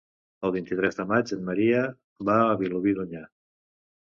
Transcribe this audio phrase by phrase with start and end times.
[0.47, 1.83] El vint-i-tres de maig en Maria
[2.31, 3.25] va a Vilobí d'Onyar.